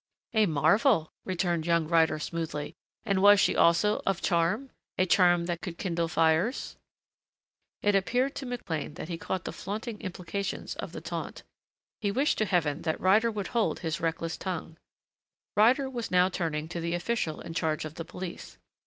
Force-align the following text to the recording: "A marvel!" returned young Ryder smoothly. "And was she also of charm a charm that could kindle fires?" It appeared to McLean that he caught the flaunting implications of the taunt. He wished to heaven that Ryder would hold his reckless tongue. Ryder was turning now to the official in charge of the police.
"A 0.33 0.47
marvel!" 0.47 1.11
returned 1.25 1.67
young 1.67 1.87
Ryder 1.87 2.17
smoothly. 2.17 2.73
"And 3.05 3.21
was 3.21 3.39
she 3.39 3.55
also 3.55 4.01
of 4.03 4.19
charm 4.19 4.71
a 4.97 5.05
charm 5.05 5.45
that 5.45 5.61
could 5.61 5.77
kindle 5.77 6.07
fires?" 6.07 6.75
It 7.83 7.93
appeared 7.93 8.33
to 8.37 8.47
McLean 8.47 8.95
that 8.95 9.09
he 9.09 9.19
caught 9.19 9.43
the 9.45 9.51
flaunting 9.53 10.01
implications 10.01 10.73
of 10.77 10.93
the 10.93 11.01
taunt. 11.01 11.43
He 11.99 12.09
wished 12.09 12.39
to 12.39 12.45
heaven 12.45 12.81
that 12.81 12.99
Ryder 12.99 13.29
would 13.29 13.49
hold 13.49 13.81
his 13.81 14.01
reckless 14.01 14.37
tongue. 14.37 14.75
Ryder 15.55 15.87
was 15.87 16.07
turning 16.33 16.63
now 16.63 16.69
to 16.69 16.79
the 16.79 16.95
official 16.95 17.39
in 17.39 17.53
charge 17.53 17.85
of 17.85 17.93
the 17.93 18.03
police. 18.05 18.57